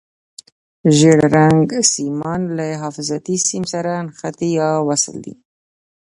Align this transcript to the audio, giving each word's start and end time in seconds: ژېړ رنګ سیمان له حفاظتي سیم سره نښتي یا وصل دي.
ژېړ 0.97 1.19
رنګ 1.35 1.67
سیمان 1.93 2.41
له 2.57 2.65
حفاظتي 2.83 3.37
سیم 3.47 3.63
سره 3.73 3.91
نښتي 4.05 4.49
یا 4.59 4.69
وصل 4.87 5.15
دي. 5.25 5.33